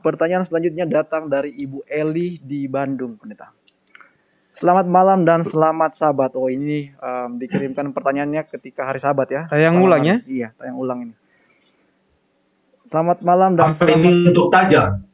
[0.00, 3.52] Pertanyaan selanjutnya datang dari Ibu Eli di Bandung, pendeta.
[4.50, 6.32] Selamat malam dan selamat sabat.
[6.36, 9.42] Oh ini um, dikirimkan pertanyaannya ketika hari sabat ya.
[9.48, 10.16] Tayang Malam ulang ya?
[10.20, 10.32] hari.
[10.32, 11.14] Iya, tayang ulang ini.
[12.88, 15.04] Selamat malam dan Apa ini untuk tajam?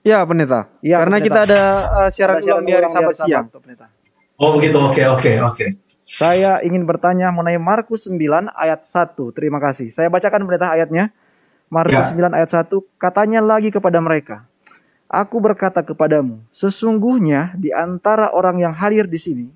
[0.00, 0.70] Ya, pendeta.
[0.80, 1.26] Iya, Karena pendeta.
[1.28, 1.62] kita ada
[1.92, 3.46] uh, siaran Ada ulang di hari ulang Sabat siang.
[3.50, 3.86] tuh, pendeta.
[4.38, 5.66] Oh begitu, oke oke oke.
[6.08, 9.18] Saya ingin bertanya mengenai Markus 9 ayat 1.
[9.34, 9.90] Terima kasih.
[9.90, 11.10] Saya bacakan pendeta ayatnya.
[11.68, 12.28] Markus Ya.
[12.28, 14.48] 9 ayat 1 katanya lagi kepada mereka,
[15.08, 19.48] Aku berkata kepadamu, sesungguhnya di antara orang yang hadir di sini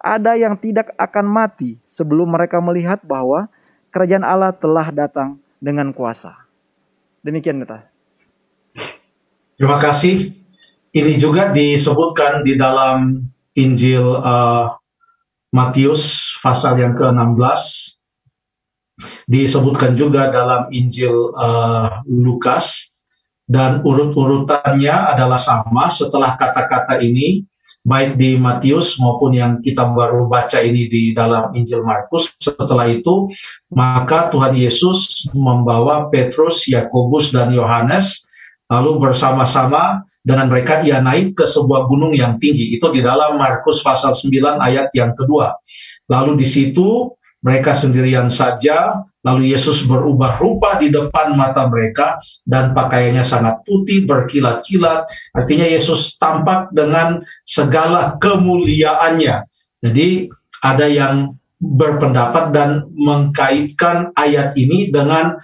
[0.00, 3.44] ada yang tidak akan mati sebelum mereka melihat bahwa
[3.92, 6.48] kerajaan Allah telah datang dengan kuasa.
[7.20, 7.84] Demikian kata.
[9.60, 10.32] Terima kasih.
[10.96, 13.20] Ini juga disebutkan di dalam
[13.52, 14.64] Injil eh,
[15.52, 17.95] Matius pasal yang ke-16.
[19.28, 22.92] Disebutkan juga dalam Injil eh, Lukas
[23.46, 27.46] dan urut-urutannya adalah sama setelah kata-kata ini
[27.86, 32.34] baik di Matius maupun yang kita baru baca ini di dalam Injil Markus.
[32.42, 33.30] Setelah itu,
[33.70, 38.26] maka Tuhan Yesus membawa Petrus, Yakobus, dan Yohanes
[38.66, 42.74] lalu bersama-sama dengan mereka ia naik ke sebuah gunung yang tinggi.
[42.74, 45.54] Itu di dalam Markus pasal 9 ayat yang kedua.
[46.10, 47.14] Lalu di situ
[47.46, 54.02] mereka sendirian saja, lalu Yesus berubah rupa di depan mata mereka dan pakaiannya sangat putih
[54.02, 55.06] berkilat-kilat.
[55.30, 59.46] Artinya Yesus tampak dengan segala kemuliaannya.
[59.78, 60.26] Jadi
[60.58, 65.38] ada yang berpendapat dan mengkaitkan ayat ini dengan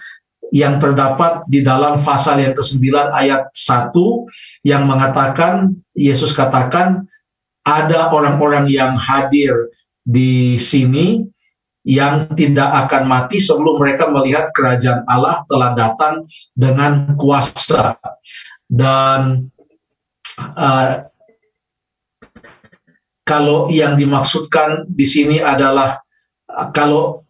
[0.53, 2.83] yang terdapat di dalam pasal yang ke-9
[3.15, 7.09] ayat 1 yang mengatakan Yesus katakan
[7.63, 9.71] ada orang-orang yang hadir
[10.03, 11.32] di sini
[11.83, 16.23] yang tidak akan mati sebelum mereka melihat kerajaan Allah telah datang
[16.55, 17.99] dengan kuasa
[18.71, 19.51] dan
[20.55, 21.05] uh,
[23.23, 25.99] kalau yang dimaksudkan di sini adalah
[26.47, 27.23] uh, kalau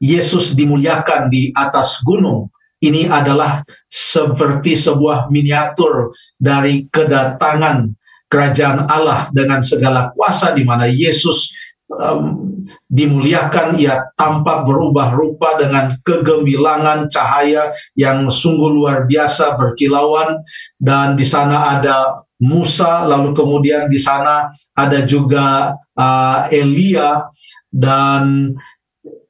[0.00, 2.48] Yesus dimuliakan di atas gunung.
[2.76, 7.88] Ini adalah seperti sebuah miniatur dari kedatangan
[8.28, 12.54] kerajaan Allah dengan segala kuasa di mana Yesus um,
[12.90, 20.42] dimuliakan, ia tampak berubah rupa dengan kegemilangan cahaya yang sungguh luar biasa berkilauan.
[20.76, 27.24] Dan di sana ada Musa, lalu kemudian di sana ada juga uh, Elia.
[27.70, 28.52] Dan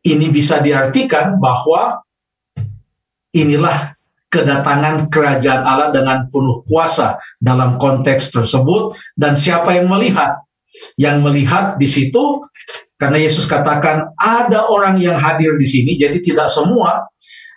[0.06, 2.02] ini bisa diartikan bahwa
[3.34, 3.94] inilah
[4.26, 8.96] kedatangan kerajaan Allah dengan penuh kuasa dalam konteks tersebut.
[9.14, 10.45] Dan siapa yang melihat
[10.96, 12.44] yang melihat di situ
[12.96, 17.04] karena Yesus katakan ada orang yang hadir di sini jadi tidak semua.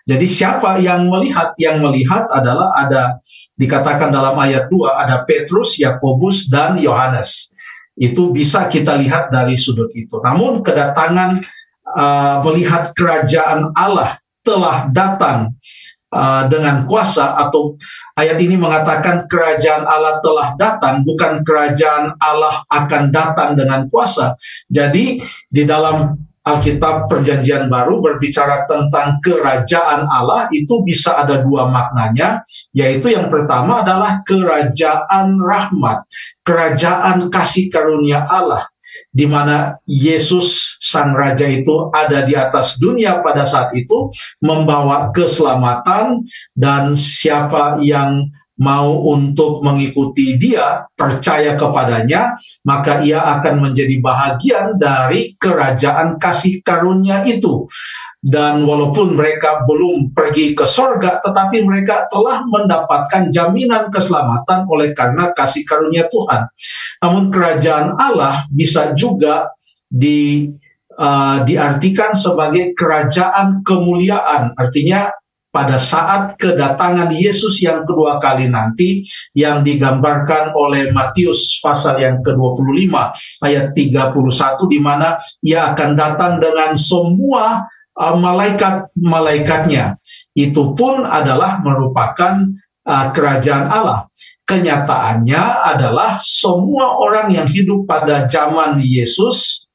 [0.09, 1.53] Jadi siapa yang melihat?
[1.55, 3.21] Yang melihat adalah ada
[3.53, 7.53] dikatakan dalam ayat 2 ada Petrus, Yakobus dan Yohanes.
[7.93, 10.17] Itu bisa kita lihat dari sudut itu.
[10.17, 11.45] Namun kedatangan
[11.93, 15.53] uh, melihat kerajaan Allah telah datang
[16.13, 17.77] uh, dengan kuasa atau
[18.17, 24.33] ayat ini mengatakan kerajaan Allah telah datang bukan kerajaan Allah akan datang dengan kuasa.
[24.69, 32.41] Jadi di dalam Alkitab Perjanjian Baru berbicara tentang kerajaan Allah itu bisa ada dua maknanya,
[32.73, 36.09] yaitu yang pertama adalah kerajaan rahmat,
[36.41, 38.65] kerajaan kasih karunia Allah
[39.09, 46.23] di mana Yesus sang raja itu ada di atas dunia pada saat itu membawa keselamatan
[46.55, 48.29] dan siapa yang
[48.59, 52.35] mau untuk mengikuti dia, percaya kepadanya,
[52.67, 57.65] maka ia akan menjadi bahagian dari kerajaan kasih karunia itu.
[58.19, 65.31] Dan walaupun mereka belum pergi ke sorga, tetapi mereka telah mendapatkan jaminan keselamatan oleh karena
[65.31, 66.51] kasih karunia Tuhan.
[66.99, 69.51] Namun kerajaan Allah bisa juga
[69.87, 70.51] di
[70.99, 75.09] uh, diartikan sebagai kerajaan kemuliaan, artinya
[75.49, 79.01] pada saat kedatangan Yesus yang kedua kali nanti
[79.33, 82.93] yang digambarkan oleh Matius pasal yang ke-25
[83.41, 84.13] ayat 31
[84.69, 87.65] di mana ia akan datang dengan semua
[87.97, 89.97] uh, malaikat-malaikatnya.
[90.37, 92.45] Itu pun adalah merupakan
[92.85, 94.05] uh, kerajaan Allah.
[94.49, 99.69] Kenyataannya adalah semua orang yang hidup pada zaman Yesus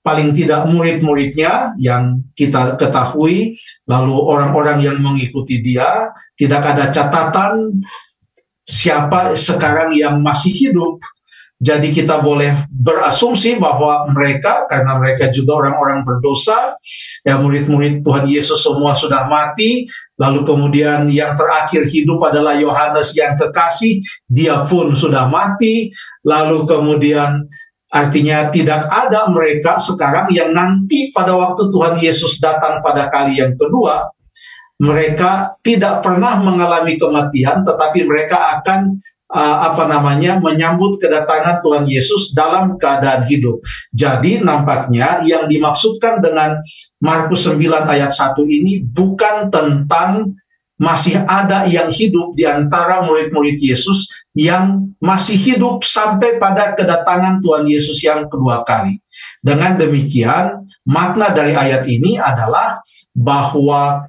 [0.00, 7.84] paling tidak murid-muridnya yang kita ketahui, lalu orang-orang yang mengikuti dia, tidak ada catatan
[8.64, 10.96] siapa sekarang yang masih hidup
[11.58, 16.78] Jadi kita boleh berasumsi bahwa mereka karena mereka juga orang-orang berdosa,
[17.26, 23.34] ya murid-murid Tuhan Yesus semua sudah mati, lalu kemudian yang terakhir hidup adalah Yohanes yang
[23.34, 23.98] kekasih,
[24.30, 25.90] dia pun sudah mati,
[26.22, 27.50] lalu kemudian
[27.88, 33.56] Artinya tidak ada mereka sekarang yang nanti pada waktu Tuhan Yesus datang pada kali yang
[33.56, 34.04] kedua,
[34.76, 39.00] mereka tidak pernah mengalami kematian, tetapi mereka akan
[39.32, 43.60] uh, apa namanya menyambut kedatangan Tuhan Yesus dalam keadaan hidup.
[43.92, 46.60] Jadi nampaknya yang dimaksudkan dengan
[47.00, 50.36] Markus 9 ayat 1 ini bukan tentang
[50.78, 57.66] masih ada yang hidup di antara murid-murid Yesus yang masih hidup sampai pada kedatangan Tuhan
[57.66, 59.02] Yesus yang kedua kali.
[59.42, 62.78] Dengan demikian, makna dari ayat ini adalah
[63.10, 64.06] bahwa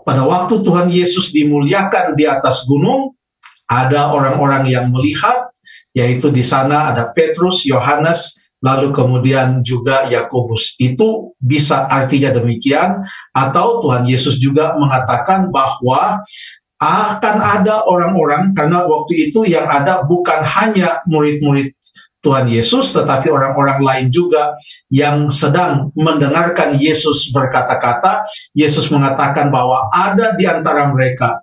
[0.00, 3.19] pada waktu Tuhan Yesus dimuliakan di atas gunung,
[3.70, 5.54] ada orang-orang yang melihat,
[5.94, 10.74] yaitu di sana ada Petrus, Yohanes, lalu kemudian juga Yakobus.
[10.82, 16.18] Itu bisa artinya demikian atau Tuhan Yesus juga mengatakan bahwa
[16.80, 21.76] akan ada orang-orang karena waktu itu yang ada bukan hanya murid-murid
[22.20, 24.52] Tuhan Yesus, tetapi orang-orang lain juga
[24.92, 28.28] yang sedang mendengarkan Yesus berkata-kata.
[28.52, 31.40] Yesus mengatakan bahwa ada di antara mereka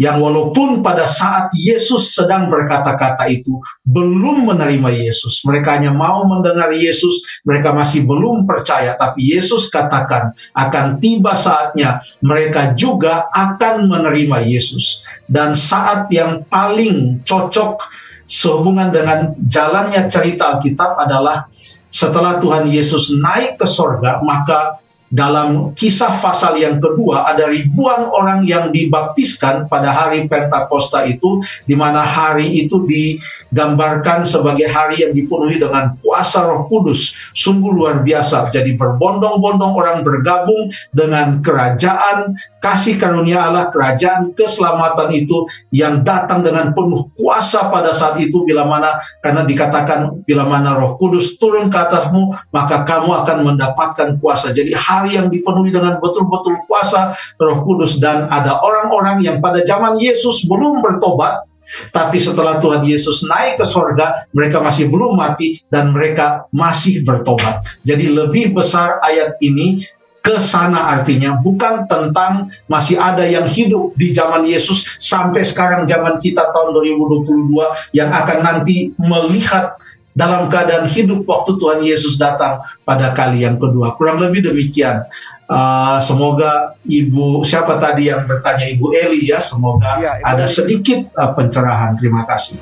[0.00, 6.72] yang walaupun pada saat Yesus sedang berkata-kata itu belum menerima Yesus, mereka hanya mau mendengar
[6.72, 14.42] Yesus, mereka masih belum percaya, tapi Yesus katakan akan tiba saatnya mereka juga akan menerima
[14.48, 15.04] Yesus.
[15.28, 17.84] Dan saat yang paling cocok
[18.26, 21.46] sehubungan dengan jalannya cerita Alkitab adalah
[21.92, 24.81] setelah Tuhan Yesus naik ke sorga, maka
[25.12, 31.76] dalam kisah pasal yang kedua ada ribuan orang yang dibaptiskan pada hari Pentakosta itu di
[31.76, 37.12] mana hari itu digambarkan sebagai hari yang dipenuhi dengan kuasa Roh Kudus.
[37.36, 42.32] Sungguh luar biasa jadi berbondong-bondong orang bergabung dengan kerajaan
[42.62, 48.64] kasih karunia Allah kerajaan keselamatan itu yang datang dengan penuh kuasa pada saat itu bila
[48.64, 54.54] mana karena dikatakan bila mana Roh Kudus turun ke atasmu maka kamu akan mendapatkan kuasa.
[54.54, 59.66] Jadi hari hari yang dipenuhi dengan betul-betul kuasa Roh Kudus dan ada orang-orang yang pada
[59.66, 61.50] zaman Yesus belum bertobat
[61.94, 67.64] tapi setelah Tuhan Yesus naik ke sorga, mereka masih belum mati dan mereka masih bertobat.
[67.86, 69.80] Jadi lebih besar ayat ini
[70.22, 76.22] ke sana artinya bukan tentang masih ada yang hidup di zaman Yesus sampai sekarang zaman
[76.22, 77.50] kita tahun 2022
[77.90, 79.74] yang akan nanti melihat
[80.12, 83.96] dalam keadaan hidup waktu Tuhan Yesus datang pada kali yang kedua.
[83.96, 85.08] Kurang lebih demikian.
[85.48, 90.52] Uh, semoga Ibu siapa tadi yang bertanya Ibu Eli ya, semoga ya, ada Eli.
[90.52, 91.92] sedikit uh, pencerahan.
[91.96, 92.56] Terima kasih.